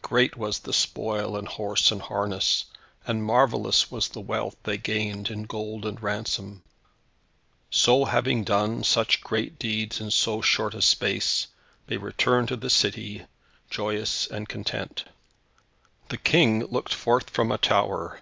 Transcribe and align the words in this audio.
Great 0.00 0.36
was 0.36 0.60
the 0.60 0.72
spoil 0.72 1.36
in 1.36 1.44
horse 1.44 1.90
and 1.90 2.02
harness, 2.02 2.66
and 3.04 3.24
marvellous 3.24 3.90
was 3.90 4.06
the 4.08 4.20
wealth 4.20 4.54
they 4.62 4.78
gained 4.78 5.28
in 5.28 5.42
gold 5.42 5.84
and 5.84 6.00
ransom. 6.00 6.62
So 7.68 8.04
having 8.04 8.44
done 8.44 8.84
such 8.84 9.22
great 9.24 9.58
deeds 9.58 10.00
in 10.00 10.12
so 10.12 10.40
short 10.40 10.74
a 10.74 10.82
space, 10.82 11.48
they 11.88 11.96
returned 11.96 12.46
to 12.46 12.56
the 12.56 12.70
city, 12.70 13.26
joyous 13.70 14.28
and 14.28 14.48
content. 14.48 15.06
The 16.10 16.16
King 16.18 16.64
looked 16.66 16.94
forth 16.94 17.28
from 17.28 17.50
a 17.50 17.58
tower. 17.58 18.20